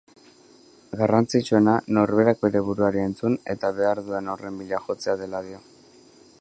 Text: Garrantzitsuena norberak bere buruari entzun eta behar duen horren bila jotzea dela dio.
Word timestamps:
Garrantzitsuena 1.01 1.75
norberak 1.97 2.41
bere 2.47 2.63
buruari 2.69 3.03
entzun 3.09 3.37
eta 3.55 3.73
behar 3.81 4.03
duen 4.11 4.33
horren 4.35 4.61
bila 4.63 4.81
jotzea 4.89 5.19
dela 5.25 5.47
dio. 5.51 5.65